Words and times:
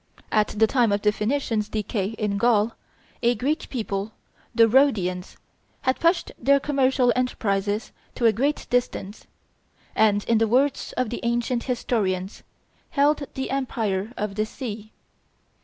At 0.31 0.47
the 0.57 0.65
time 0.65 0.91
of 0.91 1.03
the 1.03 1.11
Phoenicians' 1.11 1.69
decay 1.69 2.15
in 2.17 2.39
Gaul, 2.39 2.71
a 3.21 3.35
Greek 3.35 3.69
people, 3.69 4.13
the 4.55 4.67
Rhodians, 4.67 5.37
had 5.83 5.99
pushed 5.99 6.31
their 6.39 6.59
commercial 6.59 7.13
enterprises 7.15 7.91
to 8.15 8.25
a 8.25 8.33
great 8.33 8.65
distance, 8.71 9.27
and, 9.93 10.23
in 10.23 10.39
the 10.39 10.47
words 10.47 10.91
of 10.97 11.11
the 11.11 11.19
ancient 11.21 11.65
historians, 11.65 12.41
held 12.89 13.27
the 13.35 13.51
empire 13.51 14.11
of 14.17 14.33
the 14.33 14.45
sea. 14.47 14.91